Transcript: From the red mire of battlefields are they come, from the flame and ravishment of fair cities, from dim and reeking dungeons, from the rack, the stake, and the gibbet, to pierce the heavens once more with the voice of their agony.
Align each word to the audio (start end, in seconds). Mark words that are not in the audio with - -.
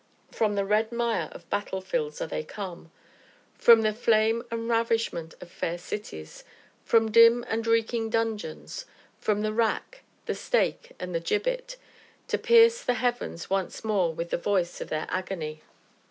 From 0.31 0.55
the 0.55 0.65
red 0.65 0.91
mire 0.91 1.29
of 1.31 1.47
battlefields 1.51 2.23
are 2.23 2.25
they 2.25 2.43
come, 2.43 2.89
from 3.53 3.83
the 3.83 3.93
flame 3.93 4.43
and 4.49 4.67
ravishment 4.67 5.35
of 5.39 5.51
fair 5.51 5.77
cities, 5.77 6.43
from 6.83 7.11
dim 7.11 7.45
and 7.47 7.67
reeking 7.67 8.09
dungeons, 8.09 8.87
from 9.19 9.43
the 9.43 9.53
rack, 9.53 10.01
the 10.25 10.33
stake, 10.33 10.93
and 10.99 11.13
the 11.13 11.19
gibbet, 11.19 11.77
to 12.29 12.39
pierce 12.39 12.81
the 12.81 12.95
heavens 12.95 13.47
once 13.51 13.83
more 13.83 14.11
with 14.11 14.31
the 14.31 14.37
voice 14.39 14.81
of 14.81 14.89
their 14.89 15.05
agony. 15.07 15.61